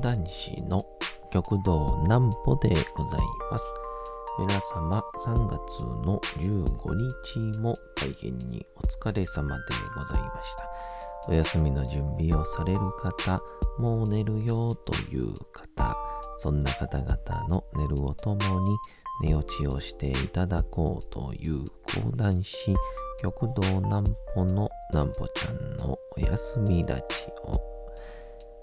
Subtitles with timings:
[0.00, 0.82] 講談師の
[1.30, 3.74] 極道南歩でございます。
[4.38, 6.94] 皆様3月の15
[7.52, 9.62] 日も大変にお疲れ様で
[9.94, 10.70] ございました。
[11.28, 13.42] お休みの準備をされる方、
[13.78, 15.94] もう寝るよという方、
[16.36, 18.78] そんな方々の寝るをともに
[19.22, 21.62] 寝落ちをしていただこうという
[22.02, 22.56] 講談師、
[23.20, 27.04] 極道南歩の南歩ちゃんのお休みラジ
[27.44, 27.69] オ。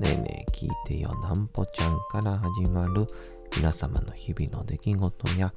[0.00, 3.06] ねえねえ聞いてよなんぽちゃんから始まる
[3.56, 5.52] 皆様の日々の出来事や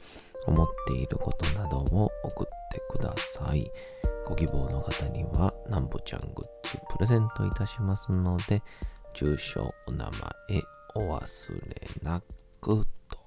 [0.46, 3.66] 思っていることなどを送ってください。
[4.28, 8.62] ご希望の方にはなんぽちゃんグッズプレゼントいたしますので、
[9.14, 10.06] 住所、お名
[10.50, 10.62] 前、
[10.94, 12.22] お忘れな
[12.62, 13.18] くと。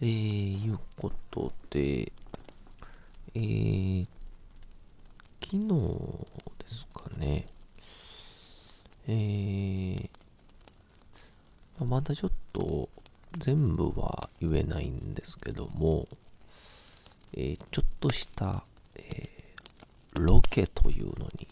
[0.00, 2.10] えー、いうことで、
[3.34, 4.06] えー、
[5.44, 5.68] 昨日
[6.58, 7.46] ですかね、
[9.12, 12.88] えー、まだちょっと
[13.38, 16.06] 全部は言えないんですけども、
[17.32, 18.62] えー、ちょっとした、
[18.94, 21.48] えー、ロケというのに、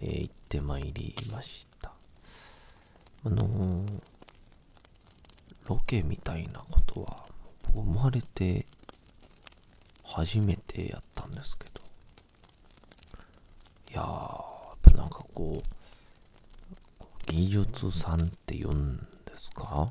[0.00, 1.92] えー行ってまいりました。
[3.24, 4.02] あのー
[5.68, 7.24] ロケみたいなことは
[7.74, 8.66] 僕生まれて
[10.02, 11.80] 初めてやったんですけど
[13.90, 15.81] いやーやっぱなんかこう
[17.32, 19.90] 技術さんって言うんですか？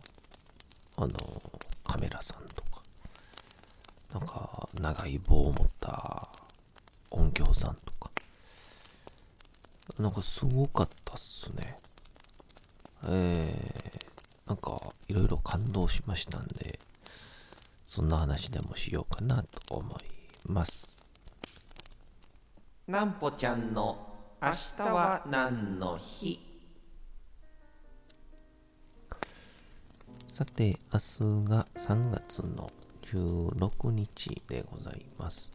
[0.95, 1.41] あの
[1.83, 2.83] カメラさんとか。
[4.13, 6.29] なんか長い棒を持った
[7.09, 8.11] 音響さんとか。
[9.97, 11.77] なんかすごかったっすね。
[13.07, 16.79] えー、なんかいろいろ感動しましたんで
[17.87, 20.03] そんな話でもしようかなと思い
[20.45, 20.95] ます。
[22.87, 26.50] なんぽちゃんの明日は何の日？
[30.41, 32.71] さて明日が3月の
[33.03, 35.53] 16日でございます。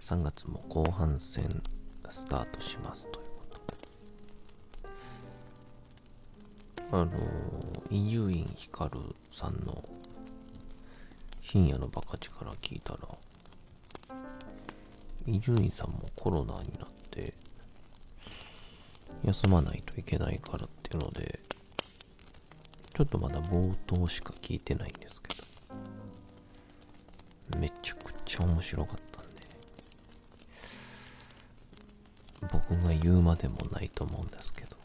[0.00, 1.62] 3月も後半戦
[2.08, 4.88] スタートしますということで。
[6.92, 7.10] あの
[7.90, 8.90] 伊集院光
[9.30, 9.86] さんの
[11.42, 13.00] 深夜のバカ力聞いたら
[15.26, 17.34] 伊集院さんもコロナになって
[19.24, 21.49] 休まないといけないからっていうので
[23.00, 25.42] ちょっとまだ冒頭しか聞いてないんですけど。
[27.58, 29.40] めちゃくちゃ面白かったんで。
[32.52, 34.76] 僕が言うまでもないと思うんですけど。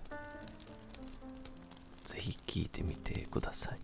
[2.06, 3.80] ぜひ聞いてみてください。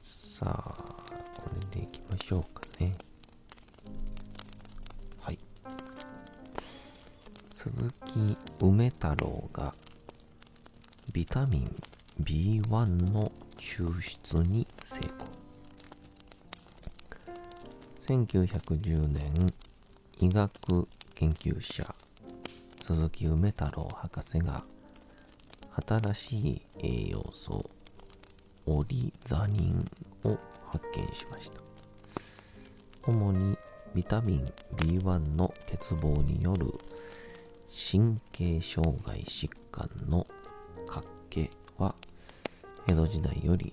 [0.00, 1.02] さあ
[1.34, 2.96] これでいきましょうかね。
[5.20, 5.38] はい。
[7.52, 9.74] 鈴木梅太郎が
[11.18, 11.74] ビタミン
[12.22, 15.26] B1 の抽出に成功。
[17.98, 19.52] 1910年
[20.20, 20.86] 医学
[21.16, 21.92] 研究者
[22.80, 24.62] 鈴木梅太郎博士が
[25.88, 27.68] 新しい栄養素
[28.66, 29.90] オリザニン
[30.22, 31.60] を発見しました。
[33.02, 33.58] 主に
[33.92, 36.66] ビタミン B1 の欠乏による
[37.90, 40.24] 神経障害疾患の
[42.88, 43.72] 江戸時代より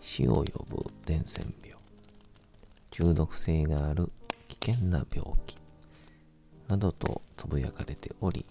[0.00, 1.80] 死を呼ぶ伝染病。
[2.90, 4.10] 中毒性がある
[4.48, 5.62] 危険な病気。
[6.72, 8.46] などとつぶやかれており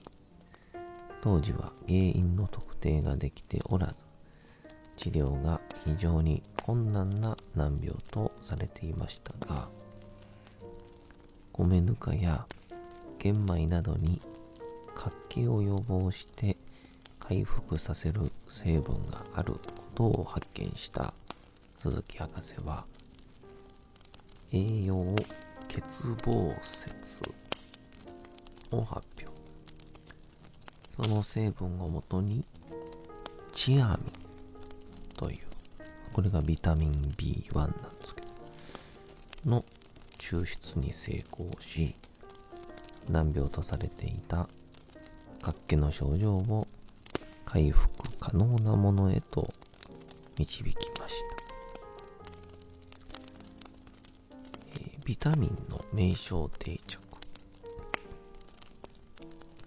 [1.21, 4.03] 当時は原因の特定ができておらず
[4.95, 9.69] 治療が非常に困難な難病とされていましたが
[11.51, 12.45] 米ぬかや
[13.17, 14.21] 玄米などに
[14.93, 16.57] 活気を予防して
[17.19, 19.55] 回復させる成分がある
[19.91, 21.13] ことを発見した
[21.79, 22.85] 鈴木博士は
[24.51, 25.15] 栄養
[25.67, 25.81] 欠
[26.23, 27.21] 乏説
[28.71, 29.31] を発表。
[30.95, 32.45] その成分をもとに
[33.53, 34.11] チアミン
[35.17, 35.39] という
[36.13, 38.27] これがビタミン B1 なんですけど
[39.49, 39.65] の
[40.17, 41.95] 抽出に成功し
[43.09, 44.47] 難病とされていた
[45.41, 46.67] 活気の症状を
[47.45, 47.89] 回復
[48.19, 49.51] 可能なものへと
[50.37, 51.37] 導きました、
[54.75, 56.99] えー、ビタミンの名称定着。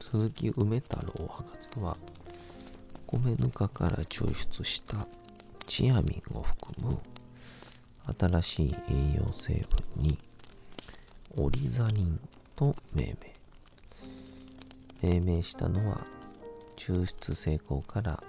[0.01, 1.97] 鈴木梅太郎博士は
[3.07, 5.09] 米ぬかから抽出した
[5.67, 7.01] チアミンを含む
[8.19, 9.55] 新しい栄養成
[9.97, 10.19] 分に
[11.37, 12.21] オリザニン
[12.55, 13.17] と命
[15.03, 15.11] 名。
[15.11, 16.07] 命名したのは
[16.77, 18.23] 抽出成功から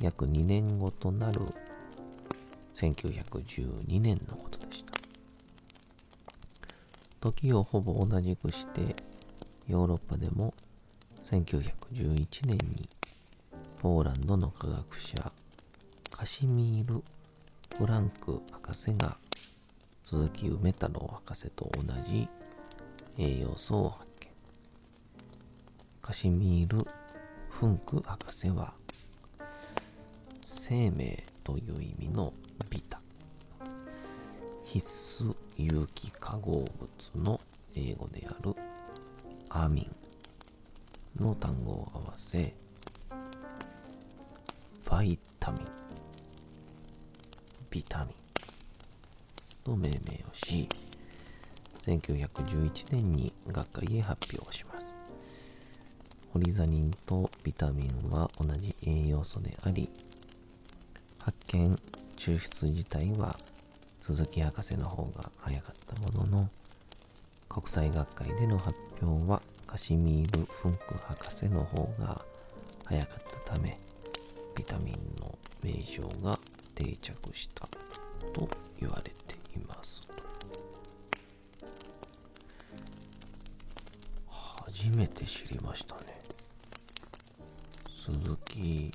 [0.00, 1.40] 約2年後となる
[2.74, 4.94] 1912年のことでした。
[7.20, 8.96] 時をほぼ同じくして
[9.68, 10.54] ヨーロッパでも
[11.24, 12.88] 1911年に
[13.78, 15.32] ポーランドの科学者
[16.10, 17.02] カシミール・
[17.76, 19.18] フランク博士が
[20.04, 22.28] 鈴木梅太郎博士と同じ
[23.18, 24.28] 栄養素を発見。
[26.00, 26.86] カシミール・
[27.50, 28.74] フンク博士は
[30.70, 32.32] 生命という意味の
[32.70, 33.00] ビタ。
[34.64, 34.86] 必
[35.24, 36.64] 須有機化合
[37.12, 37.40] 物の
[37.74, 38.54] 英語である
[39.48, 39.90] アミ
[41.18, 42.54] ンの単語を合わせ
[44.88, 45.62] バイタミン。
[47.68, 48.14] ビタミン
[49.64, 50.00] と命名を
[50.34, 50.68] し
[51.80, 54.94] 1911年に学会へ発表します。
[56.32, 59.90] ホリザニンとビタミンは同じ栄養素であり
[61.20, 61.78] 発見
[62.16, 63.38] 抽出自体は
[64.00, 66.48] 鈴木博士の方が早かったものの
[67.48, 72.20] 国際学会での発表はカシミール・フンク博士の方が
[72.84, 73.78] 早かったため
[74.54, 76.38] ビタミンの名称が
[76.74, 77.68] 定着した
[78.32, 78.48] と
[78.80, 80.20] 言われていますと。
[84.28, 86.20] 初めて知りましたね。
[87.88, 88.92] 鈴木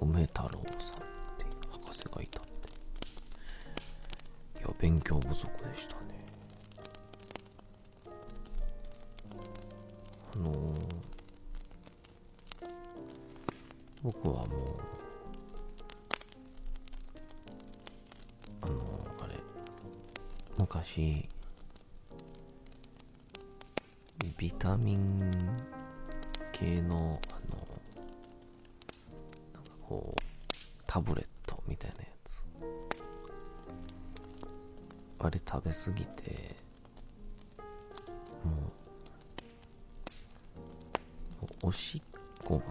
[0.00, 1.00] 梅太郎さんっ
[1.38, 2.50] ていう博士がいたって。
[4.60, 6.24] いや勉強不足でしたね。
[10.34, 10.78] あのー、
[14.02, 14.48] 僕はもう
[18.62, 19.34] あのー、あれ
[20.56, 21.28] 昔
[24.36, 25.32] ビタミン
[26.52, 27.20] 系の
[30.88, 32.42] タブレットみたいなやつ。
[35.20, 36.56] あれ食べ過ぎて
[38.42, 38.72] も
[41.42, 42.02] うおしっ
[42.42, 42.64] こが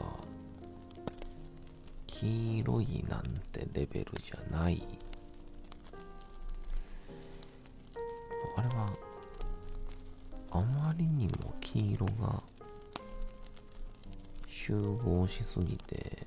[2.07, 4.81] 黄色いなんてレベルじゃない。
[8.57, 8.89] あれは
[10.51, 12.41] あまりにも黄色が
[14.47, 16.26] 集合しすぎて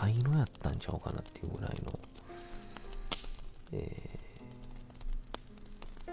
[0.00, 1.98] 茶色やったんちゃうかなっていうぐらいの、
[3.72, 6.10] えー、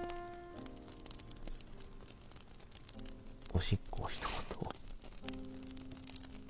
[3.54, 4.70] おしっこをしたこと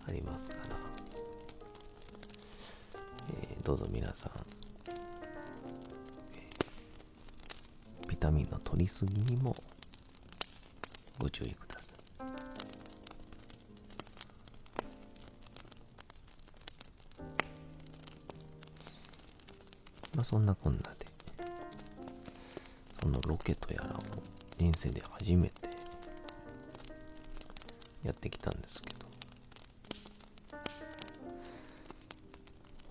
[0.08, 0.62] ありますから、
[3.44, 4.32] えー、どうぞ皆さん
[8.08, 9.56] ビタミンの取りすぎにも
[11.20, 11.97] ご注意ください。
[20.29, 21.05] そんなこんなで、
[23.01, 24.03] そのロケとやらを
[24.57, 25.69] 人生で初めて
[28.03, 29.05] やってきたんですけど、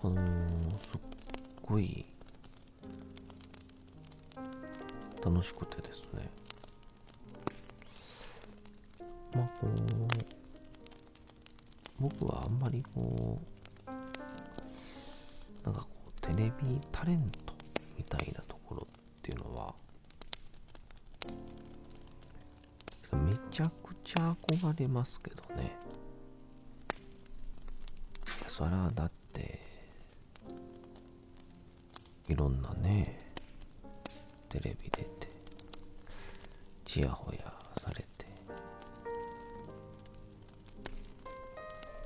[0.01, 0.99] あのー、すっ
[1.61, 2.07] ごい
[5.23, 6.27] 楽しくてですね。
[9.35, 9.71] まあこう
[11.99, 13.56] 僕はあんまりこう
[16.37, 17.53] レビタレント
[17.97, 19.73] みたいなところっていうのは
[23.11, 25.75] めちゃくちゃ憧れますけどね。
[28.47, 29.59] そりゃだって
[32.27, 33.33] いろんなね
[34.49, 35.07] テレビ出て
[36.85, 37.39] ちやほや
[37.77, 38.27] されて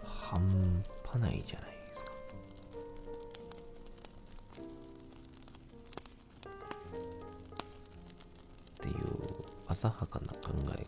[0.06, 1.71] 半端ないじゃない。
[9.82, 10.86] 浅はかな考え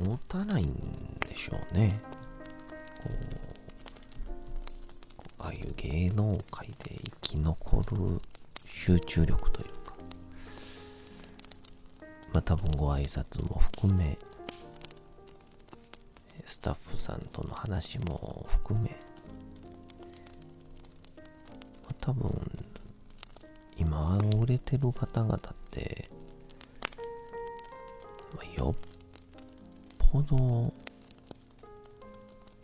[0.00, 2.00] 持たないんでしょうね。
[3.02, 3.10] こ
[5.38, 8.20] う、ああいう芸能界で生き残る
[8.66, 9.94] 集中力というか、
[12.32, 14.18] まあ多分ご挨拶も含め、
[16.44, 18.90] スタッフさんとの話も含め、
[21.84, 22.30] まあ、多分、
[23.76, 25.40] 今売れてる方々っ
[25.70, 26.10] て、
[28.34, 28.89] まあ、よっ
[30.36, 30.72] ど。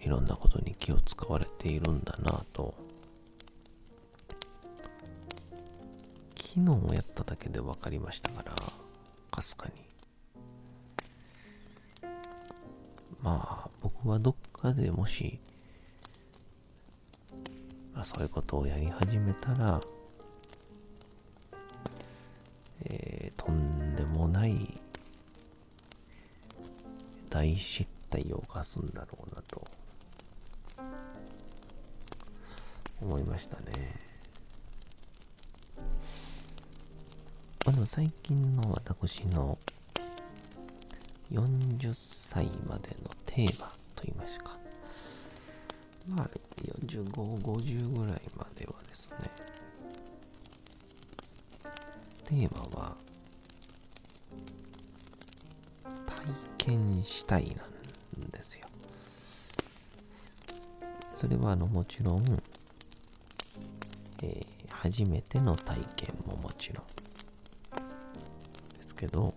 [0.01, 2.75] いろんなことに気を使われているんだなと。
[6.37, 8.55] 昨日やっただけで分かりましたから
[9.31, 9.75] かすかに。
[13.21, 15.41] まあ僕はどっかでもし、
[17.93, 19.81] まあ、そういうことをやり始めたら
[22.85, 24.81] えーとんでもない
[27.37, 29.63] 大失態を犯すんだろうなと。
[33.03, 34.01] 思いましたね。
[37.67, 39.59] まあの最近の私の
[41.31, 44.57] 40歳までのテーマといいますか。
[46.09, 46.31] まあ
[46.87, 49.17] 45、50ぐらいまではですね。
[52.25, 52.66] テーマ
[57.27, 57.57] たい
[58.21, 58.67] なんですよ。
[61.15, 62.43] それはあのもちろん、
[64.23, 64.57] えー
[64.87, 66.85] 初めての体験ももちろん
[68.79, 69.35] ですけど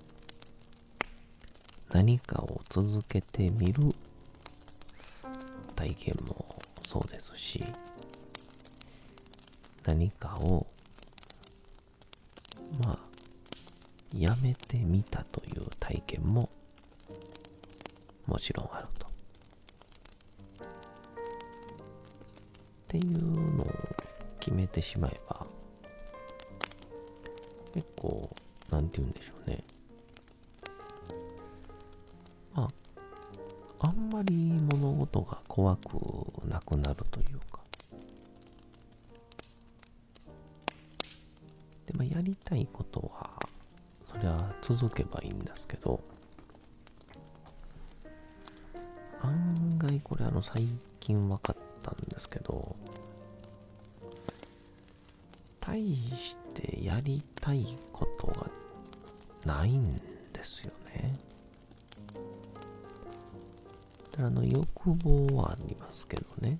[1.91, 3.95] 何かを続けてみる
[5.75, 7.65] 体験もそうですし
[9.85, 10.67] 何かを
[12.79, 12.97] まあ
[14.13, 16.49] やめてみたという体験も
[18.29, 19.07] もちろんあると。
[19.07, 19.09] っ
[22.87, 23.71] ていうのを
[24.39, 25.45] 決めてしまえば
[27.73, 28.29] 結構
[28.69, 29.63] なんて言うんでしょうね。
[32.53, 32.69] ま
[33.79, 35.97] ああんまり物事が怖く
[36.47, 37.61] なくなるというか。
[41.87, 43.39] でまあやりたいことは
[44.05, 45.99] それは続けばいいんですけど。
[50.03, 50.67] これあの最
[50.99, 52.75] 近分かったんですけど
[55.59, 58.49] 大してやりたいことが
[59.45, 59.95] ないん
[60.33, 61.19] ですよね。
[64.11, 66.59] だからあの欲望はありますけどね。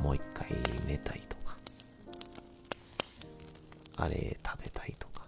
[0.00, 0.48] もう一回
[0.86, 1.56] 寝たいとか。
[3.96, 5.26] あれ食べたいとか。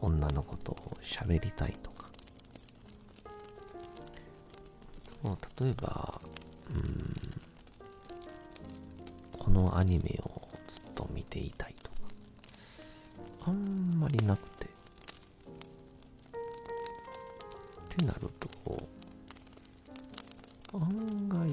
[0.00, 1.95] 女の子と喋りたいとか。
[5.26, 6.20] もう例えば
[6.70, 7.40] うん
[9.36, 11.96] このアニメをずっと見ていたいとか
[13.46, 14.66] あんまりなくて。
[14.66, 14.68] っ
[17.98, 18.48] てなると
[20.74, 21.48] 案外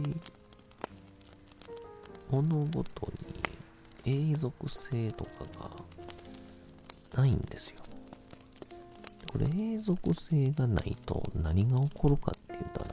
[2.30, 3.12] 物事
[4.06, 5.32] に永続性とか
[7.14, 7.78] がないんですよ。
[9.32, 12.84] これ永続性がないと何が起こるかって言った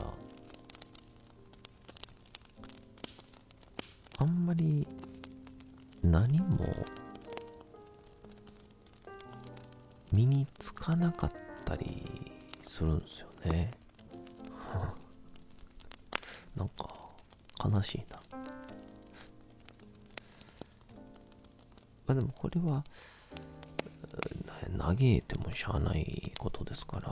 [25.53, 27.09] しゃあないことですから。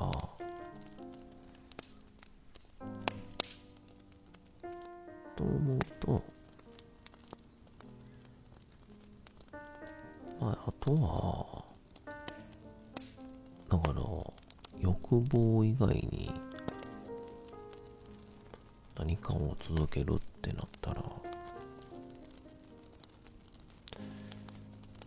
[5.35, 6.23] と思うと
[10.41, 11.63] まああとは
[13.69, 14.03] だから
[14.81, 16.31] 欲望以外に
[18.97, 21.01] 何かを続けるってなったら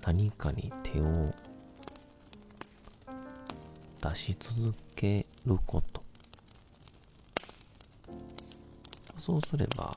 [0.07, 1.05] 何かに手を
[4.15, 6.03] し続けること。
[9.19, 9.97] そうすれば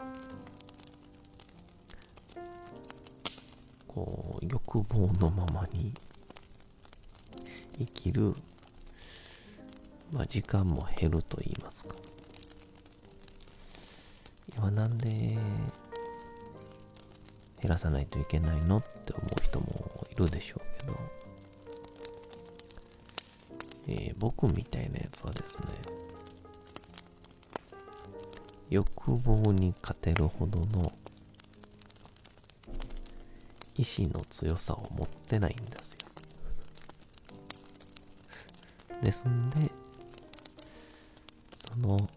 [3.87, 5.93] こう欲望のままに
[7.79, 8.35] 生きる、
[10.11, 11.95] まあ、時間も減ると言いますか。
[14.55, 15.39] 今なんで減
[17.63, 18.77] らさないといけないの？
[18.77, 20.93] って思う人もいるでしょうけど、
[23.87, 25.63] えー、僕みたいなやつはですね、
[28.69, 30.91] 欲望に勝てるほどの
[33.77, 35.97] 意志の強さを持ってないんですよ。
[39.03, 39.71] ですんで、
[41.59, 42.09] その、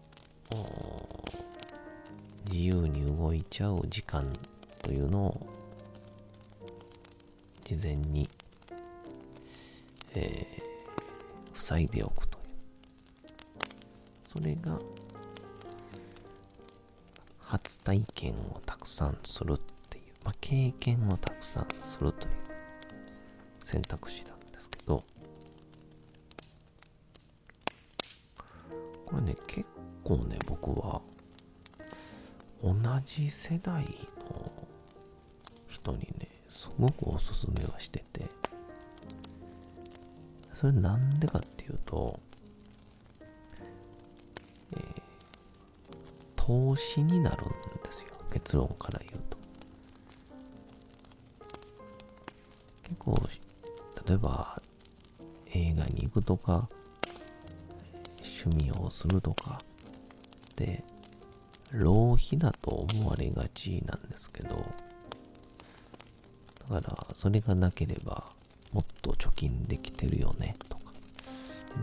[2.45, 4.33] 自由に動いちゃう時間
[4.81, 5.47] というのを
[7.63, 8.27] 事前に、
[11.69, 12.43] 塞いでおくという。
[14.23, 14.79] それが
[17.39, 19.57] 初体験をたくさんするっ
[19.89, 22.33] ていう、まあ、経験をたくさんするという
[23.63, 25.03] 選択肢なんですけど、
[29.05, 29.65] これね、結
[30.03, 31.01] 構ね、僕は
[32.63, 33.83] 同じ世代
[34.17, 34.51] の
[35.67, 38.25] 人にね、すごくおすすめはしてて、
[40.53, 42.19] それなんでかっていうと、
[46.35, 47.49] 投資になるん
[47.83, 48.13] ですよ。
[48.33, 49.37] 結論から言うと。
[52.83, 53.21] 結構、
[54.07, 54.59] 例えば、
[55.53, 56.67] 映画に行くとか、
[58.17, 59.61] 趣味をするとか、
[60.55, 60.83] で、
[61.71, 64.65] 浪費だと思われがちなんですけど、
[66.71, 68.31] だから、それがなければ、
[68.73, 70.55] もっと貯金できてるよね、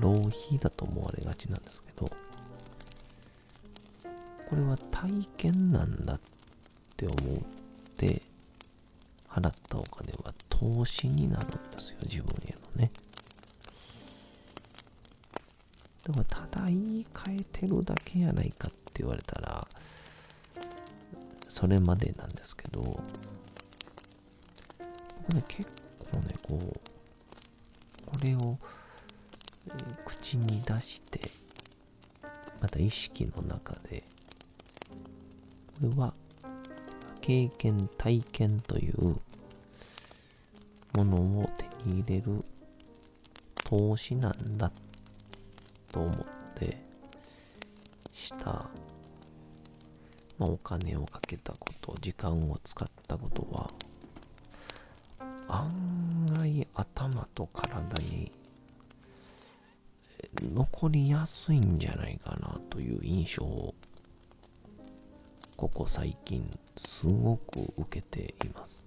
[0.01, 2.11] 浪費だと思われがちなんですけど、
[4.49, 6.21] これは体験なんだっ
[6.97, 7.39] て思っ
[7.97, 8.23] て
[9.29, 12.91] 払ったお金は投資になるんですよ自分へのね。
[16.05, 19.67] だからただ言い換えてるだけやないかって言われたら
[21.49, 23.03] それまでなんですけど
[25.27, 25.69] 僕ね結
[26.13, 26.81] 構ねこう
[28.07, 28.57] これを、
[30.05, 31.31] 口に出して
[32.61, 34.03] また意識の中で
[35.81, 36.15] これは
[37.21, 39.17] 経験、体験という
[40.93, 42.45] ものを手に入れる
[43.65, 44.71] 投資なんだ
[45.91, 46.17] と思っ
[46.55, 46.79] て
[48.15, 48.71] した、
[50.39, 53.71] まあ、お金をかけたこと、時間を使ったことは
[55.49, 58.33] 案外頭と体に
[60.43, 63.75] 残りやすいんじゃないかなという印象を
[65.57, 68.85] ここ最近すごく受けています。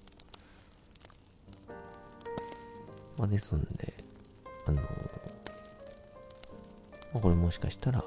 [3.18, 3.94] まあ、ですんで、
[4.66, 4.84] あの、ま
[7.16, 8.04] あ、これもしかしたら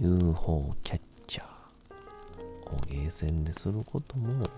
[0.00, 1.46] UFO キャッチャー
[2.74, 4.48] をゲーセンですることも、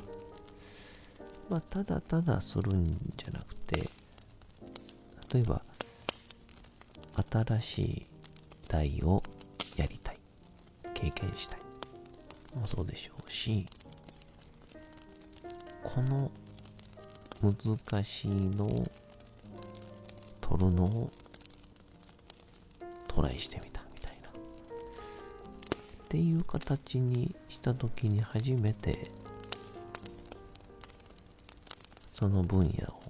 [1.48, 3.90] まあ、ただただするんじゃなくて、
[5.32, 5.59] 例えば、
[7.30, 8.06] 新しい
[8.68, 9.22] 台を
[9.76, 10.18] やりたい。
[10.94, 11.60] 経験したい。
[12.54, 13.66] もそうでしょうし、
[15.82, 16.30] この
[17.42, 18.90] 難しいのを
[20.40, 21.10] 取るのを
[23.08, 24.28] トライしてみたみたいな。
[24.28, 24.32] っ
[26.08, 29.10] ていう形にした時に初めて
[32.10, 33.00] その分野を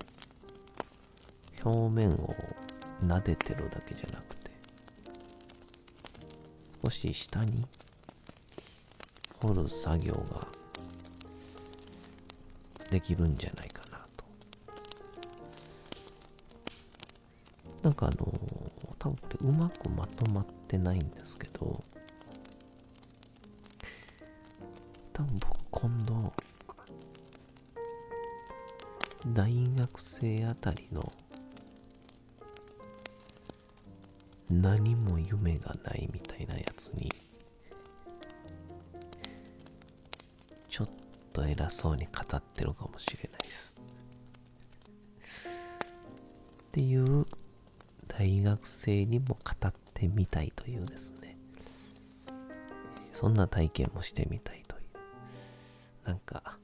[1.64, 2.37] 表面を
[3.04, 4.50] 撫でてるだけじゃなくて
[6.82, 7.66] 少し下に
[9.40, 10.46] 掘る作業が
[12.90, 14.24] できるんじゃないかなと。
[17.82, 18.16] なんかあの、
[18.98, 21.82] 多分これうまくまとまってないんですけど、
[25.12, 26.32] 多分僕今度、
[29.28, 31.12] 大学生あたりの
[34.50, 37.12] 何も夢がないみたいなやつに
[40.68, 40.88] ちょっ
[41.32, 43.76] と偉そうに語ってるかもしれないです。
[46.62, 47.26] っていう
[48.08, 51.36] 大学生にも語ってみたいというですね。
[53.12, 54.80] そんな体験もしてみたいとい
[56.04, 56.08] う。
[56.08, 56.58] なんか、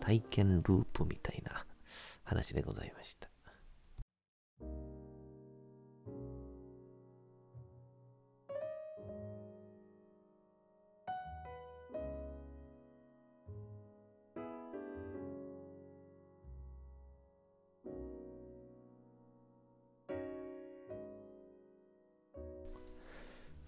[0.00, 1.64] 体験ループみたいな
[2.24, 3.31] 話でございました。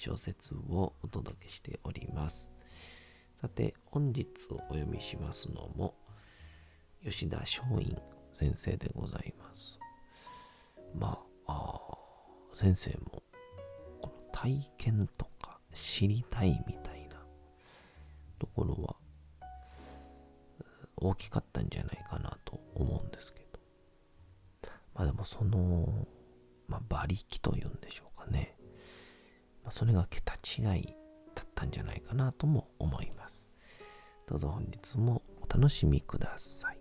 [0.00, 2.50] 小説をお届けしております。
[3.38, 5.94] さて、本日お読みしますのも、
[7.04, 7.94] 吉田松陰
[8.32, 9.78] 先生でございます。
[10.94, 13.22] まあ、あ先生も、
[14.00, 17.22] この体験とか知りたいみたいな
[18.38, 18.96] ところは、
[20.96, 23.60] 大きかったんじゃないかなと思うんですけど。
[24.94, 26.06] まあでもその、
[26.68, 28.56] まあ馬力というんでしょうかね。
[29.70, 30.96] それが桁違い
[31.34, 33.48] だったんじゃないかなとも思います。
[34.26, 36.80] どうぞ本日もお楽しみください。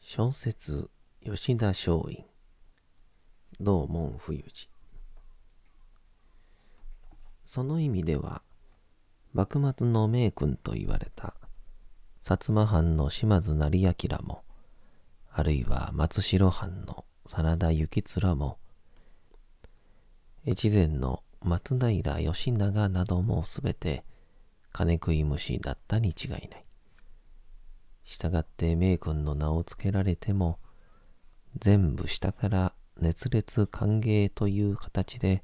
[0.00, 0.88] 小説
[1.22, 2.24] 吉田松陰
[3.60, 4.68] 道門冬治
[7.48, 8.42] その意味では
[9.32, 11.32] 幕末の名君と言われた
[12.20, 14.42] 薩摩藩の島津成明も
[15.32, 18.58] あるいは松代藩の真田幸貫も
[20.46, 24.04] 越前の松平義長などもすべて
[24.70, 26.64] 金食い虫だったに違いない。
[28.04, 30.58] したがって名君の名を付けられても、
[31.58, 35.42] 全部下から熱烈歓迎という形で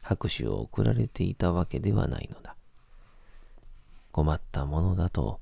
[0.00, 2.56] 拍手を送られていたわけではないのだ。
[4.12, 5.40] 困ったものだと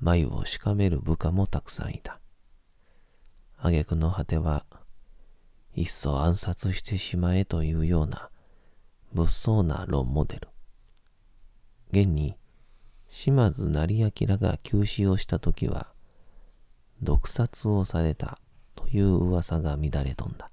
[0.00, 2.20] 眉をしかめる部下もたくさんいた。
[3.58, 4.64] 挙句の果ては、
[5.74, 8.30] いっそ暗殺してしまえというような
[9.12, 10.48] 物騒な論モデル。
[11.90, 12.36] 現に、
[13.08, 15.94] 島津成明が急死をした時は、
[17.02, 18.38] 毒殺をされた
[18.74, 20.50] という噂が乱れ飛んだ。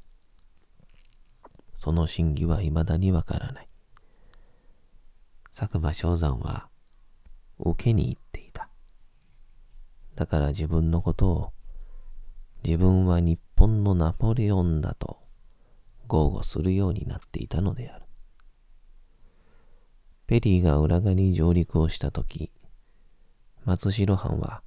[1.83, 3.67] その真偽は未だにわからない。
[5.53, 6.69] 佐久間昌山は
[7.59, 8.69] 受けに行っていた。
[10.15, 11.53] だから自分のことを
[12.63, 15.17] 自分は日本のナポレオンだと
[16.07, 18.05] 豪語するようになっていたのである。
[20.25, 22.49] ペリーが浦賀に上陸をしたとき、
[23.65, 24.63] 松代藩は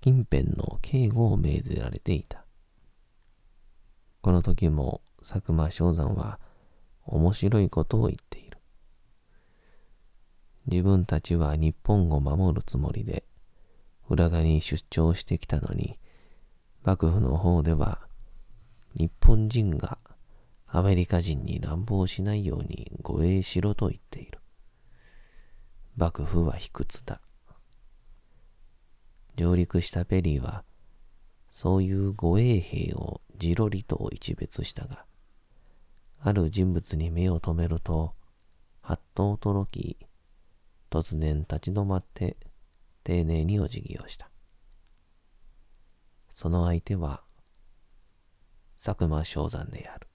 [0.00, 2.46] 近辺の警護を命ぜられていた。
[4.22, 6.40] この時も佐久間昌山は
[7.04, 8.58] 面白いことを言っている。
[10.66, 13.24] 自分たちは日本を守るつもりで
[14.08, 15.98] 浦賀に出張してきたのに、
[16.82, 18.00] 幕府の方では
[18.94, 19.98] 日本人が
[20.66, 24.38] アメリカ人に乱暴しないように護衛しろと言っている。
[25.96, 27.20] 幕府は卑屈だ。
[29.36, 30.64] 上陸したペリーは、
[31.50, 35.04] そういう護衛兵をじろりと一別したが、
[36.22, 38.14] ある人物に目を留めると、
[38.82, 39.96] はっと驚き、
[40.90, 42.36] 突然立ち止まって
[43.04, 44.30] 丁寧にお辞儀をした。
[46.28, 47.22] その相手は、
[48.82, 50.08] 佐久間昌山である。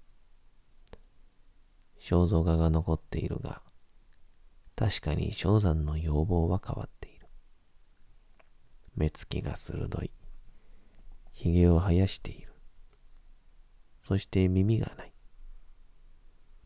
[2.00, 3.64] 肖像画が残っているが、
[4.76, 7.28] 確かに正山の要望は変わっている。
[8.96, 10.12] 目つきが鋭い。
[11.34, 12.54] 髭を生やしている。
[14.04, 15.15] そして耳がない。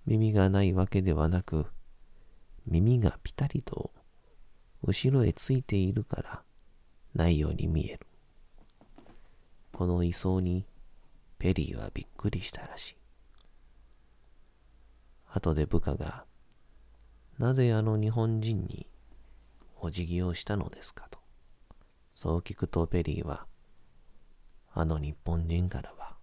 [0.10, 1.68] 耳がないわけではなく、
[2.66, 3.92] 耳がピタリと
[4.82, 6.42] 後ろへついているから
[7.14, 8.08] ないように見える。
[9.72, 10.66] この位相に
[11.38, 12.98] ペリーはびっくりしたらしい。
[15.28, 16.26] 後で部下が
[17.38, 18.88] なぜあの日本人に
[19.80, 21.20] お辞儀をしたのですかと。
[22.12, 23.46] そう聞くとペリーは、
[24.74, 26.18] あの日本人からは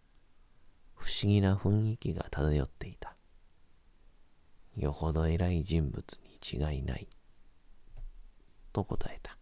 [0.96, 3.15] 不思議な雰囲気が漂っていた。
[4.76, 7.08] よほど偉い人物に違いない。
[8.72, 9.36] と答えた。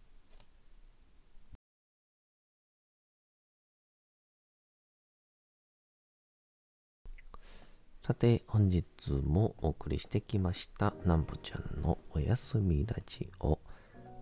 [7.99, 8.85] さて、本日
[9.23, 13.57] もお送りしてきました、なんぽちゃんのおやすみラジオ。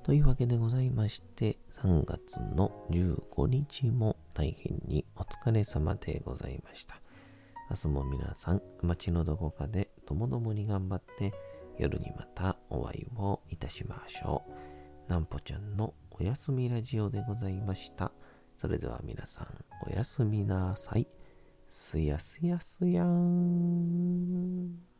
[0.04, 7.03] というわけでございまして、3月の15日も大変にお疲れ様でございました。
[7.74, 11.34] 明日も皆さん、町のどこかでともどもに頑張って、
[11.80, 14.44] 夜にまたお会いをいたしましょ
[15.08, 15.10] う。
[15.10, 18.12] なんぽちゃんのおやすみラジオでございました。
[18.56, 19.48] それでは皆さん
[19.88, 21.08] おやすみなさい。
[21.68, 24.92] すやすやすやーん。